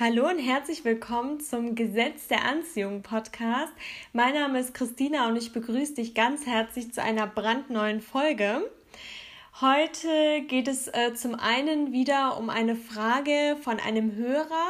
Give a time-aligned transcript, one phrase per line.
[0.00, 3.72] Hallo und herzlich willkommen zum Gesetz der Anziehung Podcast.
[4.12, 8.70] Mein Name ist Christina und ich begrüße dich ganz herzlich zu einer brandneuen Folge.
[9.60, 14.68] Heute geht es äh, zum einen wieder um eine Frage von einem Hörer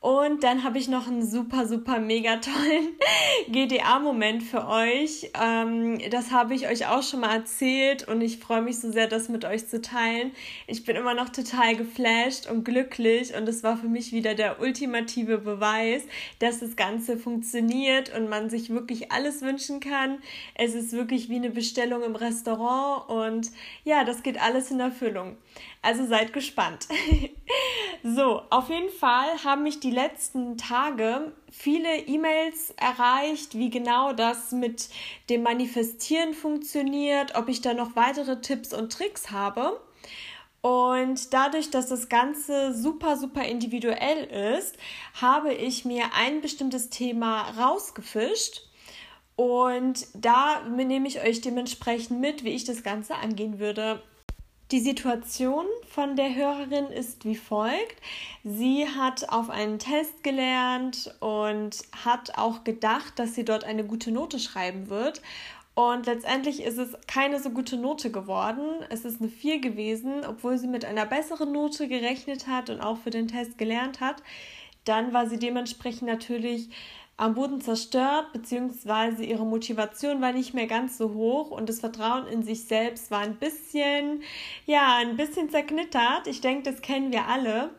[0.00, 2.88] und dann habe ich noch einen super, super, mega tollen
[3.48, 5.30] GDA-Moment für euch.
[5.42, 9.08] Ähm, das habe ich euch auch schon mal erzählt und ich freue mich so sehr,
[9.08, 10.32] das mit euch zu teilen.
[10.66, 14.60] Ich bin immer noch total geflasht und glücklich und es war für mich wieder der
[14.60, 16.02] ultimative Beweis,
[16.38, 20.18] dass das Ganze funktioniert und man sich wirklich alles wünschen kann.
[20.54, 23.50] Es ist wirklich wie eine Bestellung im Restaurant und
[23.84, 25.36] ja, das geht alles in Erfüllung.
[25.86, 26.88] Also seid gespannt.
[28.02, 34.50] so, auf jeden Fall haben mich die letzten Tage viele E-Mails erreicht, wie genau das
[34.50, 34.88] mit
[35.30, 39.80] dem Manifestieren funktioniert, ob ich da noch weitere Tipps und Tricks habe.
[40.60, 44.24] Und dadurch, dass das Ganze super, super individuell
[44.58, 44.76] ist,
[45.14, 48.62] habe ich mir ein bestimmtes Thema rausgefischt.
[49.36, 54.02] Und da nehme ich euch dementsprechend mit, wie ich das Ganze angehen würde.
[54.72, 58.02] Die Situation von der Hörerin ist wie folgt.
[58.42, 64.10] Sie hat auf einen Test gelernt und hat auch gedacht, dass sie dort eine gute
[64.10, 65.22] Note schreiben wird.
[65.76, 68.66] Und letztendlich ist es keine so gute Note geworden.
[68.90, 72.98] Es ist eine 4 gewesen, obwohl sie mit einer besseren Note gerechnet hat und auch
[72.98, 74.20] für den Test gelernt hat.
[74.84, 76.70] Dann war sie dementsprechend natürlich
[77.18, 82.26] am Boden zerstört, beziehungsweise ihre Motivation war nicht mehr ganz so hoch und das Vertrauen
[82.26, 84.22] in sich selbst war ein bisschen,
[84.66, 86.26] ja, ein bisschen zerknittert.
[86.26, 87.70] Ich denke, das kennen wir alle.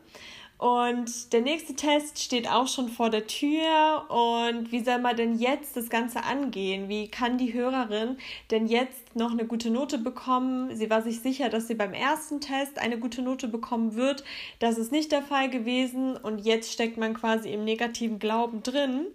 [0.58, 4.10] Und der nächste Test steht auch schon vor der Tür.
[4.10, 6.88] Und wie soll man denn jetzt das Ganze angehen?
[6.88, 8.18] Wie kann die Hörerin
[8.50, 10.74] denn jetzt noch eine gute Note bekommen?
[10.74, 14.24] Sie war sich sicher, dass sie beim ersten Test eine gute Note bekommen wird.
[14.58, 16.16] Das ist nicht der Fall gewesen.
[16.16, 19.06] Und jetzt steckt man quasi im negativen Glauben drin,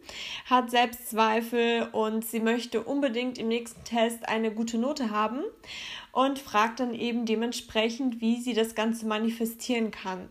[0.45, 5.41] hat Selbstzweifel und sie möchte unbedingt im nächsten Test eine gute Note haben
[6.13, 10.29] und fragt dann eben dementsprechend, wie sie das Ganze manifestieren kann.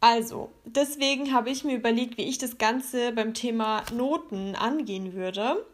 [0.00, 5.66] Also, deswegen habe ich mir überlegt, wie ich das Ganze beim Thema Noten angehen würde.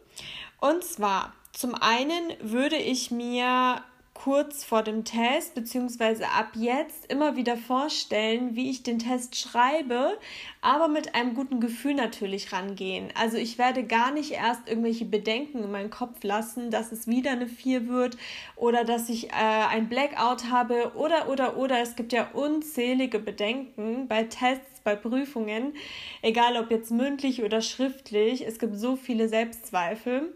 [0.59, 3.83] Und zwar, zum einen würde ich mir
[4.15, 10.17] kurz vor dem Test beziehungsweise ab jetzt immer wieder vorstellen, wie ich den Test schreibe,
[10.61, 13.09] aber mit einem guten Gefühl natürlich rangehen.
[13.13, 17.31] Also ich werde gar nicht erst irgendwelche Bedenken in meinen Kopf lassen, dass es wieder
[17.31, 18.17] eine 4 wird
[18.55, 24.07] oder dass ich äh, ein Blackout habe oder oder oder es gibt ja unzählige Bedenken
[24.07, 25.73] bei Tests, bei Prüfungen,
[26.21, 30.33] egal ob jetzt mündlich oder schriftlich, es gibt so viele Selbstzweifel.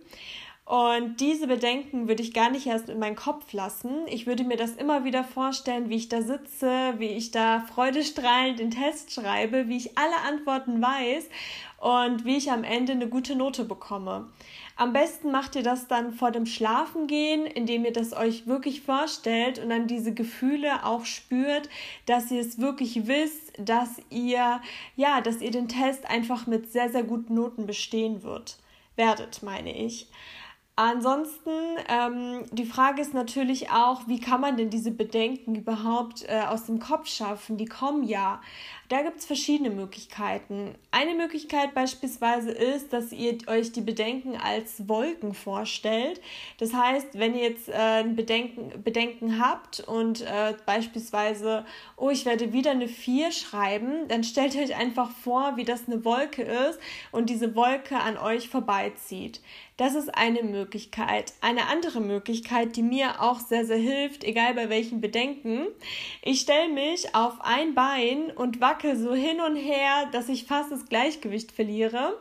[0.69, 4.05] Und diese Bedenken würde ich gar nicht erst in meinen Kopf lassen.
[4.05, 8.59] Ich würde mir das immer wieder vorstellen, wie ich da sitze, wie ich da freudestrahlend
[8.59, 11.27] den Test schreibe, wie ich alle Antworten weiß
[11.79, 14.29] und wie ich am Ende eine gute Note bekomme.
[14.75, 19.57] Am besten macht ihr das dann vor dem Schlafengehen, indem ihr das euch wirklich vorstellt
[19.57, 21.67] und dann diese Gefühle auch spürt,
[22.05, 24.61] dass ihr es wirklich wisst, dass ihr
[24.95, 28.59] ja, dass ihr den Test einfach mit sehr sehr guten Noten bestehen wird.
[28.95, 30.05] Werdet, meine ich.
[30.79, 31.51] Ansonsten,
[31.89, 36.67] ähm, die Frage ist natürlich auch, wie kann man denn diese Bedenken überhaupt äh, aus
[36.67, 37.57] dem Kopf schaffen?
[37.57, 38.39] Die kommen ja.
[38.89, 40.73] Da gibt es verschiedene Möglichkeiten.
[40.89, 46.19] Eine Möglichkeit beispielsweise ist, dass ihr euch die Bedenken als Wolken vorstellt.
[46.57, 51.67] Das heißt, wenn ihr jetzt äh, Bedenken, Bedenken habt und äh, beispielsweise,
[51.97, 56.03] oh, ich werde wieder eine 4 schreiben, dann stellt euch einfach vor, wie das eine
[56.03, 56.79] Wolke ist
[57.11, 59.39] und diese Wolke an euch vorbeizieht.
[59.77, 61.31] Das ist eine Möglichkeit.
[61.39, 65.67] Eine andere Möglichkeit, die mir auch sehr, sehr hilft, egal bei welchen Bedenken.
[66.21, 70.45] Ich stelle mich auf ein Bein und wacke wackel so hin und her, dass ich
[70.45, 72.17] fast das Gleichgewicht verliere.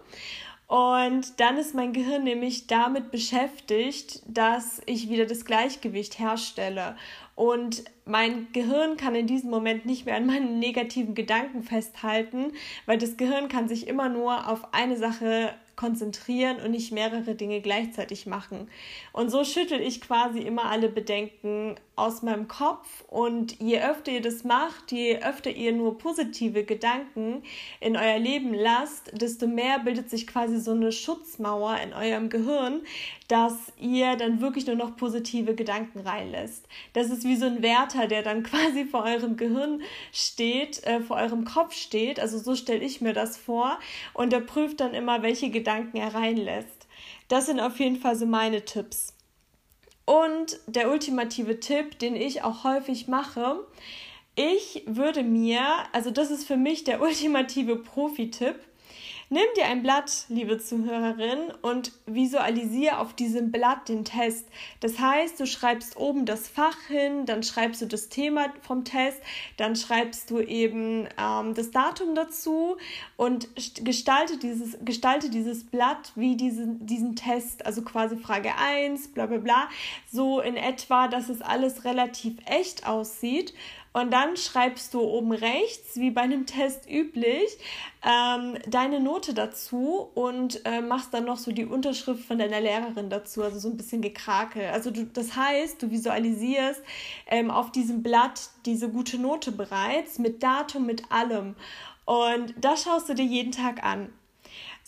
[0.66, 6.96] Und dann ist mein Gehirn nämlich damit beschäftigt, dass ich wieder das Gleichgewicht herstelle.
[7.36, 12.52] Und mein Gehirn kann in diesem Moment nicht mehr an meinen negativen Gedanken festhalten,
[12.84, 17.60] weil das Gehirn kann sich immer nur auf eine Sache konzentrieren und nicht mehrere Dinge
[17.60, 18.68] gleichzeitig machen.
[19.12, 24.20] Und so schüttel ich quasi immer alle Bedenken aus meinem Kopf und je öfter ihr
[24.20, 27.42] das macht, je öfter ihr nur positive Gedanken
[27.80, 32.82] in euer Leben lasst, desto mehr bildet sich quasi so eine Schutzmauer in eurem Gehirn,
[33.26, 36.66] dass ihr dann wirklich nur noch positive Gedanken reinlässt.
[36.92, 41.16] Das ist wie so ein Wärter, der dann quasi vor eurem Gehirn steht, äh, vor
[41.16, 42.20] eurem Kopf steht.
[42.20, 43.78] Also so stelle ich mir das vor
[44.14, 46.86] und der prüft dann immer, welche Gedanken er reinlässt.
[47.28, 49.17] Das sind auf jeden Fall so meine Tipps.
[50.08, 53.58] Und der ultimative Tipp, den ich auch häufig mache,
[54.36, 55.60] ich würde mir,
[55.92, 58.54] also das ist für mich der ultimative Profi-Tipp,
[59.30, 64.46] Nimm dir ein Blatt, liebe Zuhörerin, und visualisiere auf diesem Blatt den Test.
[64.80, 69.20] Das heißt, du schreibst oben das Fach hin, dann schreibst du das Thema vom Test,
[69.58, 72.78] dann schreibst du eben ähm, das Datum dazu
[73.18, 73.48] und
[73.84, 79.36] gestalte dieses, gestalte dieses Blatt wie diesen, diesen Test, also quasi Frage 1, bla bla
[79.36, 79.68] bla,
[80.10, 83.52] so in etwa, dass es alles relativ echt aussieht.
[83.92, 87.58] Und dann schreibst du oben rechts, wie bei einem Test üblich,
[88.04, 93.10] ähm, deine Note dazu und äh, machst dann noch so die Unterschrift von deiner Lehrerin
[93.10, 94.66] dazu, also so ein bisschen gekrakel.
[94.66, 96.82] Also du, das heißt, du visualisierst
[97.26, 101.56] ähm, auf diesem Blatt diese gute Note bereits mit Datum, mit allem.
[102.04, 104.10] Und das schaust du dir jeden Tag an.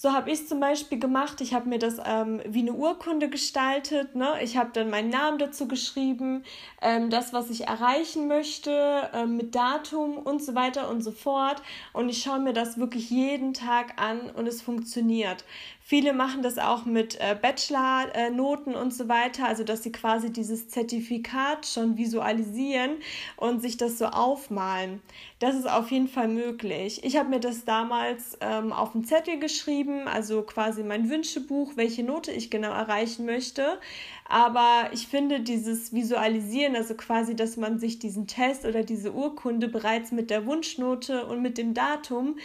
[0.02, 1.43] So habe ich es zum Beispiel gemacht.
[1.43, 4.14] Ich habe mir das ähm, wie eine Urkunde gestaltet.
[4.14, 4.32] Ne?
[4.43, 6.43] Ich habe dann meinen Namen dazu geschrieben,
[6.81, 11.61] ähm, das, was ich erreichen möchte, ähm, mit Datum und so weiter und so fort.
[11.93, 15.44] Und ich schaue mir das wirklich jeden Tag an und es funktioniert.
[15.91, 20.69] Viele machen das auch mit äh, Bachelor-Noten und so weiter, also dass sie quasi dieses
[20.69, 22.93] Zertifikat schon visualisieren
[23.37, 25.03] und sich das so aufmalen.
[25.41, 27.03] Das ist auf jeden Fall möglich.
[27.03, 32.05] Ich habe mir das damals ähm, auf einen Zettel geschrieben, also quasi mein Wünschebuch, welche
[32.05, 33.81] Note ich genau erreichen möchte.
[34.29, 39.67] Aber ich finde dieses Visualisieren, also quasi, dass man sich diesen Test oder diese Urkunde
[39.67, 42.37] bereits mit der Wunschnote und mit dem Datum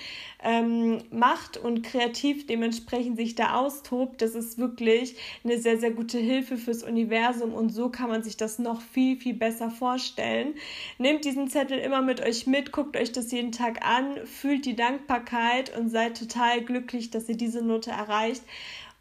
[0.44, 6.18] ähm, macht und kreativ dementsprechend sich da austobt, das ist wirklich eine sehr, sehr gute
[6.18, 10.56] Hilfe fürs Universum und so kann man sich das noch viel, viel besser vorstellen.
[10.98, 14.76] Nehmt diesen Zettel immer mit euch mit, guckt euch das jeden Tag an, fühlt die
[14.76, 18.44] Dankbarkeit und seid total glücklich, dass ihr diese Note erreicht.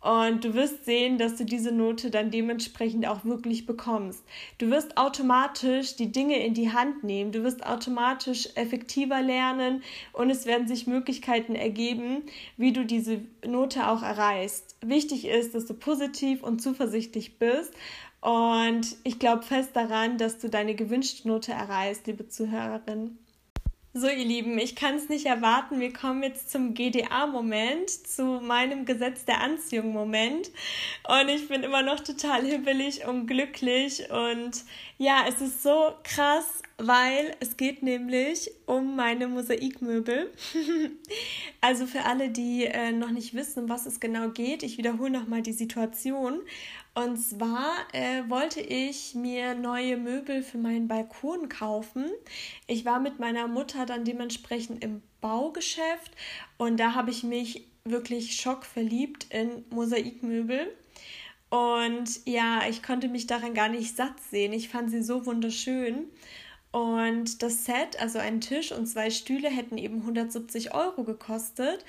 [0.05, 4.23] Und du wirst sehen, dass du diese Note dann dementsprechend auch wirklich bekommst.
[4.59, 7.33] Du wirst automatisch die Dinge in die Hand nehmen.
[7.33, 12.23] Du wirst automatisch effektiver lernen und es werden sich Möglichkeiten ergeben,
[12.59, 14.77] wie du diese Note auch erreichst.
[14.83, 17.73] Wichtig ist, dass du positiv und zuversichtlich bist.
[18.21, 23.17] Und ich glaube fest daran, dass du deine gewünschte Note erreichst, liebe Zuhörerin.
[23.97, 25.79] So, ihr Lieben, ich kann es nicht erwarten.
[25.79, 30.51] Wir kommen jetzt zum GDA-Moment, zu meinem Gesetz der Anziehung-Moment.
[31.09, 34.11] Und ich bin immer noch total hibbelig und glücklich.
[34.11, 34.65] Und
[34.99, 40.33] ja, es ist so krass, weil es geht nämlich um meine Mosaikmöbel.
[41.61, 45.11] also für alle, die äh, noch nicht wissen, um was es genau geht, ich wiederhole
[45.11, 46.41] nochmal die Situation.
[46.95, 52.09] Und zwar äh, wollte ich mir neue Möbel für meinen Balkon kaufen.
[52.69, 56.13] Ich war mit meiner Mutter dann dementsprechend im Baugeschäft
[56.57, 60.73] und da habe ich mich wirklich schockverliebt in Mosaikmöbel.
[61.51, 64.53] Und ja, ich konnte mich daran gar nicht satt sehen.
[64.53, 66.09] Ich fand sie so wunderschön.
[66.73, 71.85] Und das Set, also ein Tisch und zwei Stühle, hätten eben 170 Euro gekostet.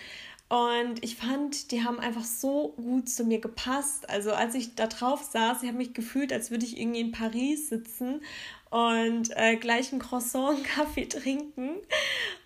[0.48, 4.10] Und ich fand, die haben einfach so gut zu mir gepasst.
[4.10, 7.12] Also als ich da drauf saß, ich habe mich gefühlt, als würde ich irgendwie in
[7.12, 8.22] Paris sitzen
[8.70, 11.78] und äh, gleich ein Croissant, Kaffee trinken.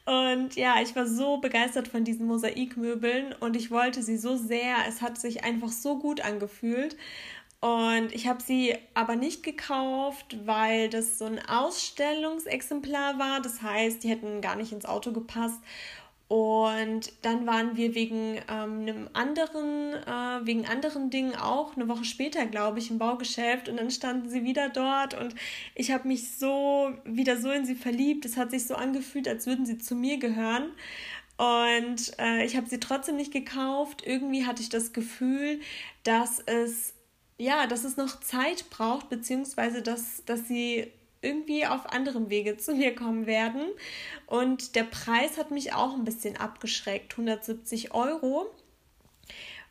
[0.06, 4.78] Und ja, ich war so begeistert von diesen Mosaikmöbeln und ich wollte sie so sehr.
[4.88, 6.96] Es hat sich einfach so gut angefühlt.
[7.62, 13.42] Und ich habe sie aber nicht gekauft, weil das so ein Ausstellungsexemplar war.
[13.42, 15.60] Das heißt, die hätten gar nicht ins Auto gepasst.
[16.30, 22.06] Und dann waren wir wegen ähm, einem anderen, äh, wegen anderen Dingen auch eine Woche
[22.06, 25.34] später, glaube ich, im Baugeschäft und dann standen sie wieder dort und
[25.74, 28.26] ich habe mich so wieder so in sie verliebt.
[28.26, 30.70] Es hat sich so angefühlt, als würden sie zu mir gehören.
[31.38, 34.04] Und äh, ich habe sie trotzdem nicht gekauft.
[34.06, 35.62] Irgendwie hatte ich das Gefühl,
[36.04, 36.94] dass es
[37.40, 40.92] ja, dass es noch Zeit braucht, beziehungsweise dass, dass sie
[41.22, 43.64] irgendwie auf anderem Wege zu mir kommen werden.
[44.26, 48.48] Und der Preis hat mich auch ein bisschen abgeschreckt, 170 Euro.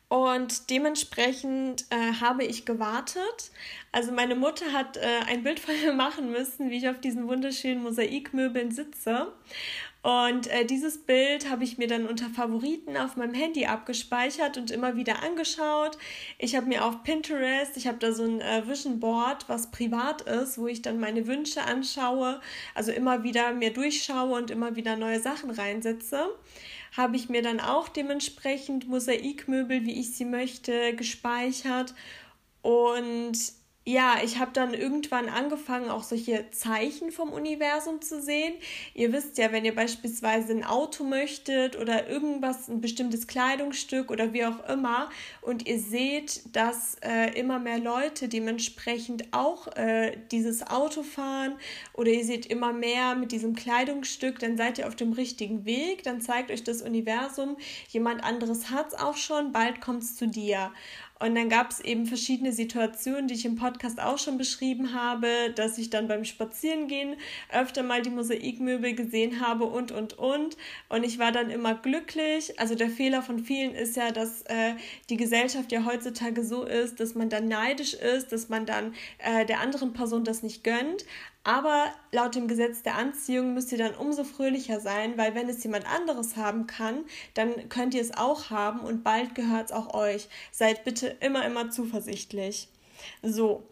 [0.09, 3.50] Und dementsprechend äh, habe ich gewartet.
[3.93, 7.28] Also meine Mutter hat äh, ein Bild von mir machen müssen, wie ich auf diesen
[7.28, 9.33] wunderschönen Mosaikmöbeln sitze.
[10.02, 14.71] Und äh, dieses Bild habe ich mir dann unter Favoriten auf meinem Handy abgespeichert und
[14.71, 15.99] immer wieder angeschaut.
[16.38, 20.23] Ich habe mir auf Pinterest, ich habe da so ein äh, Vision Board, was privat
[20.23, 22.40] ist, wo ich dann meine Wünsche anschaue,
[22.75, 26.28] also immer wieder mir durchschaue und immer wieder neue Sachen reinsetze.
[26.97, 31.95] Habe ich mir dann auch dementsprechend Mosaikmöbel, wie ich sie möchte, gespeichert.
[32.62, 33.37] Und
[33.88, 38.52] ja, ich habe dann irgendwann angefangen, auch solche Zeichen vom Universum zu sehen.
[38.92, 44.35] Ihr wisst ja, wenn ihr beispielsweise ein Auto möchtet oder irgendwas, ein bestimmtes Kleidungsstück oder
[44.35, 45.09] wie auch immer,
[45.40, 51.54] und ihr seht, dass äh, immer mehr Leute dementsprechend auch äh, dieses Auto fahren
[51.95, 56.02] oder ihr seht immer mehr mit diesem Kleidungsstück, dann seid ihr auf dem richtigen Weg,
[56.02, 57.57] dann zeigt euch das Universum,
[57.88, 60.73] jemand anderes hat es auch schon, bald kommt es zu dir.
[61.20, 65.52] Und dann gab es eben verschiedene Situationen, die ich im Podcast auch schon beschrieben habe,
[65.54, 67.16] dass ich dann beim Spazierengehen
[67.52, 70.56] öfter mal die Mosaikmöbel gesehen habe und, und, und.
[70.88, 72.58] Und ich war dann immer glücklich.
[72.60, 74.75] Also der Fehler von vielen ist ja, dass äh,
[75.10, 79.44] die Gesellschaft ja heutzutage so ist, dass man dann neidisch ist, dass man dann äh,
[79.44, 81.04] der anderen Person das nicht gönnt.
[81.49, 85.64] Aber laut dem Gesetz der Anziehung müsst ihr dann umso fröhlicher sein, weil wenn es
[85.64, 89.95] jemand anderes haben kann, dann könnt ihr es auch haben und bald gehört es auch
[89.95, 90.28] euch.
[90.52, 92.69] Seid bitte immer, immer zuversichtlich.
[93.23, 93.67] So.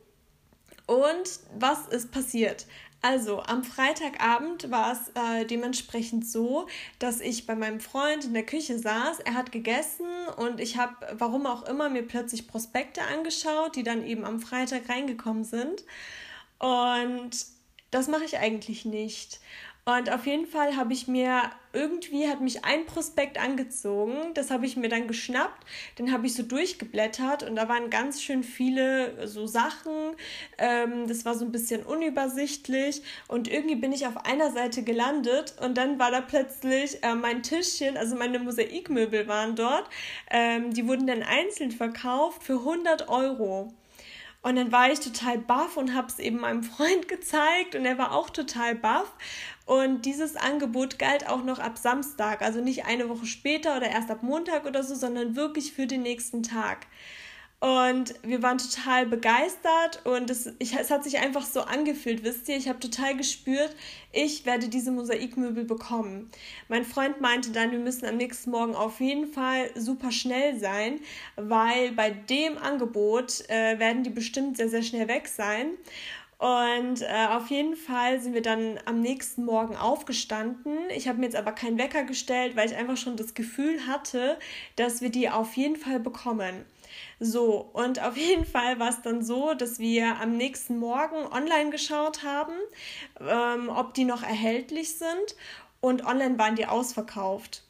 [0.86, 1.28] Und
[1.58, 2.64] was ist passiert?
[3.02, 6.68] Also, am Freitagabend war es äh, dementsprechend so,
[6.98, 9.20] dass ich bei meinem Freund in der Küche saß.
[9.20, 10.06] Er hat gegessen
[10.38, 14.88] und ich habe, warum auch immer, mir plötzlich Prospekte angeschaut, die dann eben am Freitag
[14.88, 15.84] reingekommen sind.
[16.58, 17.54] Und
[17.90, 19.40] das mache ich eigentlich nicht.
[19.88, 24.34] Und auf jeden Fall habe ich mir irgendwie hat mich ein Prospekt angezogen.
[24.34, 25.64] Das habe ich mir dann geschnappt.
[26.00, 30.16] Den habe ich so durchgeblättert und da waren ganz schön viele so Sachen.
[30.58, 35.54] Ähm, das war so ein bisschen unübersichtlich und irgendwie bin ich auf einer Seite gelandet
[35.60, 39.88] und dann war da plötzlich äh, mein Tischchen, also meine Mosaikmöbel waren dort.
[40.32, 43.72] Ähm, die wurden dann einzeln verkauft für 100 Euro.
[44.46, 47.98] Und dann war ich total baff und habe es eben meinem Freund gezeigt und er
[47.98, 49.12] war auch total baff.
[49.64, 54.08] Und dieses Angebot galt auch noch ab Samstag, also nicht eine Woche später oder erst
[54.08, 56.86] ab Montag oder so, sondern wirklich für den nächsten Tag.
[57.66, 62.48] Und wir waren total begeistert und es, ich, es hat sich einfach so angefühlt, wisst
[62.48, 63.74] ihr, ich habe total gespürt,
[64.12, 66.30] ich werde diese Mosaikmöbel bekommen.
[66.68, 71.00] Mein Freund meinte dann, wir müssen am nächsten Morgen auf jeden Fall super schnell sein,
[71.34, 75.70] weil bei dem Angebot äh, werden die bestimmt sehr, sehr schnell weg sein.
[76.38, 80.78] Und äh, auf jeden Fall sind wir dann am nächsten Morgen aufgestanden.
[80.94, 84.38] Ich habe mir jetzt aber keinen Wecker gestellt, weil ich einfach schon das Gefühl hatte,
[84.76, 86.64] dass wir die auf jeden Fall bekommen.
[87.20, 91.70] So, und auf jeden Fall war es dann so, dass wir am nächsten Morgen online
[91.70, 92.54] geschaut haben,
[93.20, 95.36] ähm, ob die noch erhältlich sind.
[95.80, 97.62] Und online waren die ausverkauft.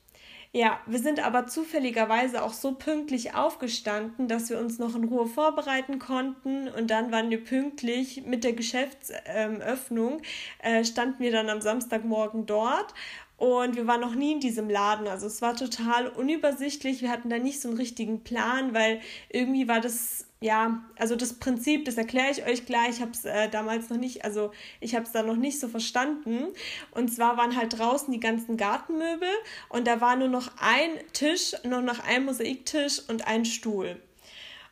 [0.53, 5.27] Ja, wir sind aber zufälligerweise auch so pünktlich aufgestanden, dass wir uns noch in Ruhe
[5.27, 10.23] vorbereiten konnten und dann waren wir pünktlich mit der Geschäftsöffnung,
[10.63, 12.95] äh, standen wir dann am Samstagmorgen dort
[13.37, 15.07] und wir waren noch nie in diesem Laden.
[15.07, 17.03] Also es war total unübersichtlich.
[17.03, 21.35] Wir hatten da nicht so einen richtigen Plan, weil irgendwie war das, ja, also das
[21.35, 22.97] Prinzip, das erkläre ich euch gleich.
[22.97, 25.69] Ich habe es äh, damals noch nicht, also ich habe es da noch nicht so
[25.69, 26.47] verstanden.
[26.93, 29.29] Und zwar waren halt draußen die ganzen Gartenmöbel
[29.69, 34.01] und da war nur noch ein Tisch, nur noch ein Mosaiktisch und ein Stuhl.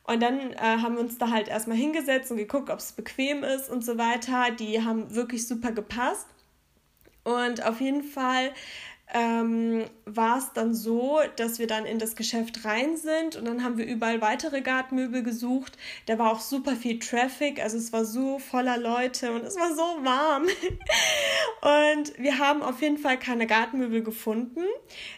[0.06, 3.42] Und dann äh, haben wir uns da halt erstmal hingesetzt und geguckt, ob es bequem
[3.42, 4.50] ist und so weiter.
[4.50, 6.28] Die haben wirklich super gepasst.
[7.24, 8.52] Und auf jeden Fall
[9.12, 13.62] ähm, war es dann so, dass wir dann in das Geschäft rein sind und dann
[13.62, 15.76] haben wir überall weitere Gartenmöbel gesucht.
[16.06, 19.74] Da war auch super viel Traffic, also es war so voller Leute und es war
[19.74, 20.44] so warm.
[22.02, 24.64] und wir haben auf jeden Fall keine Gartenmöbel gefunden.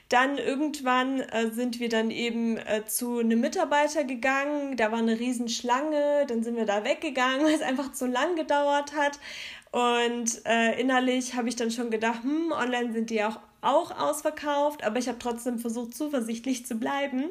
[0.09, 5.19] Dann irgendwann äh, sind wir dann eben äh, zu einem Mitarbeiter gegangen, da war eine
[5.19, 9.21] Riesenschlange, dann sind wir da weggegangen, weil es einfach zu lang gedauert hat.
[9.73, 14.85] Und äh, innerlich habe ich dann schon gedacht, hm, online sind die auch auch ausverkauft,
[14.85, 17.25] aber ich habe trotzdem versucht, zuversichtlich zu bleiben.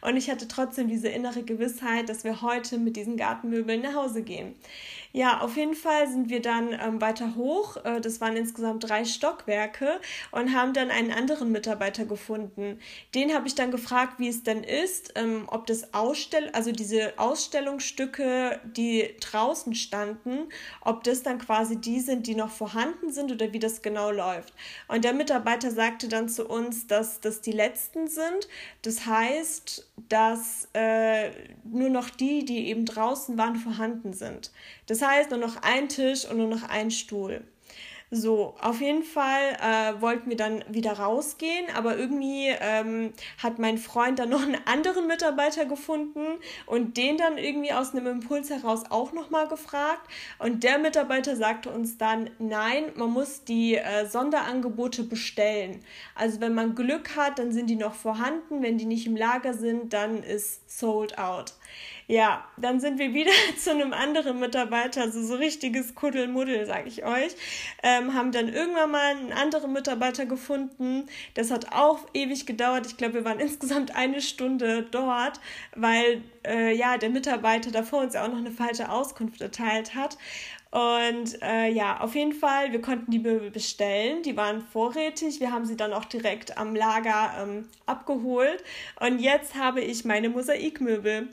[0.00, 4.22] Und ich hatte trotzdem diese innere Gewissheit, dass wir heute mit diesen Gartenmöbeln nach Hause
[4.22, 4.54] gehen.
[5.14, 7.76] Ja, auf jeden Fall sind wir dann ähm, weiter hoch.
[7.84, 10.00] Äh, das waren insgesamt drei Stockwerke
[10.30, 12.78] und haben dann einen anderen Mitarbeiter gefunden.
[13.14, 17.12] Den habe ich dann gefragt, wie es denn ist, ähm, ob das Ausstell also diese
[17.18, 20.48] Ausstellungsstücke, die draußen standen,
[20.80, 24.54] ob das dann quasi die sind, die noch vorhanden sind oder wie das genau läuft.
[24.88, 28.48] Und der Mitarbeiter sagte dann zu uns, dass das die letzten sind.
[28.80, 31.30] Das heißt, dass äh,
[31.64, 34.50] nur noch die, die eben draußen waren, vorhanden sind.
[34.86, 37.42] Das heißt, nur noch ein Tisch und nur noch ein Stuhl.
[38.14, 43.78] So, auf jeden Fall äh, wollten wir dann wieder rausgehen, aber irgendwie ähm, hat mein
[43.78, 46.20] Freund dann noch einen anderen Mitarbeiter gefunden
[46.66, 50.06] und den dann irgendwie aus einem Impuls heraus auch nochmal gefragt.
[50.38, 55.82] Und der Mitarbeiter sagte uns dann, nein, man muss die äh, Sonderangebote bestellen.
[56.14, 59.54] Also wenn man Glück hat, dann sind die noch vorhanden, wenn die nicht im Lager
[59.54, 61.54] sind, dann ist sold out.
[62.06, 67.04] Ja, dann sind wir wieder zu einem anderen Mitarbeiter, also so richtiges Kuddelmuddel, sag ich
[67.04, 67.34] euch.
[67.82, 71.08] Ähm, haben dann irgendwann mal einen anderen Mitarbeiter gefunden.
[71.34, 72.86] Das hat auch ewig gedauert.
[72.86, 75.40] Ich glaube, wir waren insgesamt eine Stunde dort,
[75.74, 80.18] weil äh, ja der Mitarbeiter davor uns ja auch noch eine falsche Auskunft erteilt hat.
[80.72, 84.22] Und äh, ja, auf jeden Fall, wir konnten die Möbel bestellen.
[84.22, 85.38] Die waren vorrätig.
[85.38, 88.64] Wir haben sie dann auch direkt am Lager ähm, abgeholt.
[88.98, 91.28] Und jetzt habe ich meine Mosaikmöbel.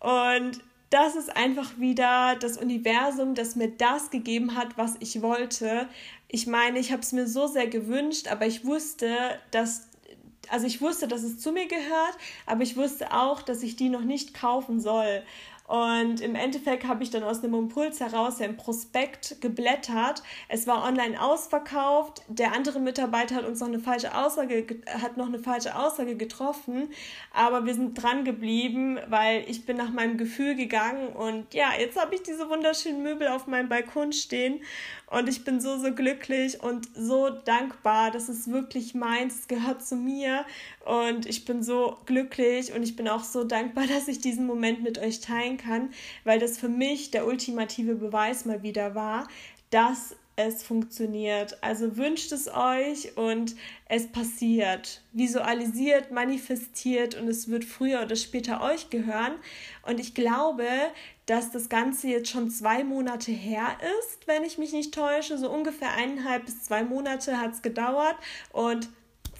[0.00, 5.86] Und das ist einfach wieder das Universum, das mir das gegeben hat, was ich wollte.
[6.28, 9.88] Ich meine, ich habe es mir so sehr gewünscht, aber ich wusste, dass
[10.48, 13.88] also ich wusste, dass es zu mir gehört, aber ich wusste auch, dass ich die
[13.88, 15.22] noch nicht kaufen soll.
[15.72, 20.22] Und im Endeffekt habe ich dann aus einem Impuls heraus ja im Prospekt geblättert.
[20.50, 22.20] Es war online ausverkauft.
[22.28, 26.90] Der andere Mitarbeiter hat uns noch eine falsche Aussage, hat noch eine falsche Aussage getroffen.
[27.32, 31.08] Aber wir sind dran geblieben, weil ich bin nach meinem Gefühl gegangen.
[31.08, 34.60] Und ja, jetzt habe ich diese wunderschönen Möbel auf meinem Balkon stehen.
[35.12, 38.10] Und ich bin so, so glücklich und so dankbar.
[38.10, 39.40] Das ist wirklich meins.
[39.40, 40.46] Es gehört zu mir.
[40.86, 44.82] Und ich bin so glücklich und ich bin auch so dankbar, dass ich diesen Moment
[44.82, 45.90] mit euch teilen kann,
[46.24, 49.28] weil das für mich der ultimative Beweis mal wieder war,
[49.68, 51.62] dass es funktioniert.
[51.62, 53.54] Also wünscht es euch und
[53.86, 55.02] es passiert.
[55.12, 59.34] Visualisiert, manifestiert und es wird früher oder später euch gehören.
[59.86, 60.66] Und ich glaube,
[61.26, 65.38] dass das Ganze jetzt schon zwei Monate her ist, wenn ich mich nicht täusche.
[65.38, 68.16] So ungefähr eineinhalb bis zwei Monate hat es gedauert
[68.52, 68.88] und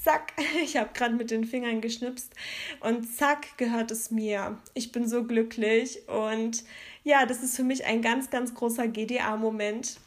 [0.02, 0.32] zack,
[0.62, 2.32] ich habe gerade mit den Fingern geschnipst
[2.80, 4.58] und zack gehört es mir.
[4.74, 6.64] Ich bin so glücklich und
[7.04, 9.98] ja, das ist für mich ein ganz, ganz großer GDA-Moment.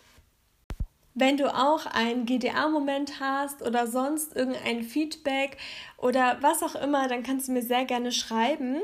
[1.17, 5.55] Wenn du auch einen GDA-Moment hast oder sonst irgendein Feedback
[5.97, 8.81] oder was auch immer, dann kannst du mir sehr gerne schreiben.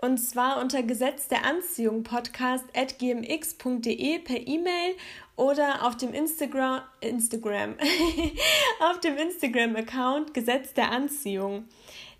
[0.00, 4.94] Und zwar unter Gesetz der Anziehung Podcast at gmx.de per E-Mail
[5.34, 7.74] oder auf dem Instagram, Instagram,
[8.80, 11.64] auf dem Instagram-Account Gesetz der Anziehung.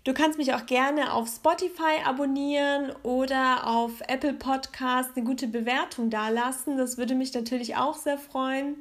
[0.05, 6.09] Du kannst mich auch gerne auf Spotify abonnieren oder auf Apple Podcast eine gute Bewertung
[6.09, 6.77] dalassen.
[6.77, 8.75] Das würde mich natürlich auch sehr freuen.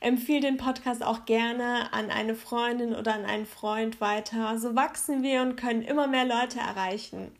[0.00, 4.58] Empfehle den Podcast auch gerne an eine Freundin oder an einen Freund weiter.
[4.58, 7.32] So wachsen wir und können immer mehr Leute erreichen.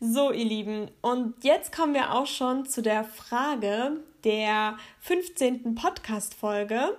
[0.00, 5.76] So, ihr Lieben, und jetzt kommen wir auch schon zu der Frage der 15.
[5.76, 6.98] Podcast-Folge.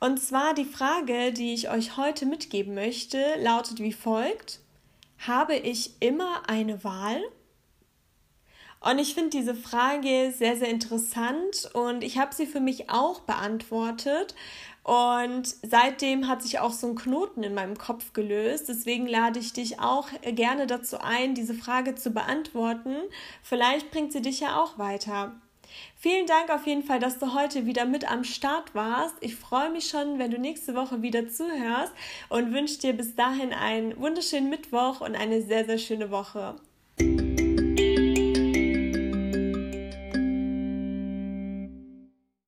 [0.00, 4.58] Und zwar die Frage, die ich euch heute mitgeben möchte, lautet wie folgt
[5.26, 7.20] habe ich immer eine Wahl?
[8.80, 13.20] Und ich finde diese Frage sehr, sehr interessant und ich habe sie für mich auch
[13.20, 14.34] beantwortet.
[14.84, 18.68] Und seitdem hat sich auch so ein Knoten in meinem Kopf gelöst.
[18.68, 22.96] Deswegen lade ich dich auch gerne dazu ein, diese Frage zu beantworten.
[23.42, 25.34] Vielleicht bringt sie dich ja auch weiter.
[25.96, 29.14] Vielen Dank auf jeden Fall, dass du heute wieder mit am Start warst.
[29.20, 31.92] Ich freue mich schon, wenn du nächste Woche wieder zuhörst
[32.28, 36.56] und wünsche dir bis dahin einen wunderschönen Mittwoch und eine sehr, sehr schöne Woche.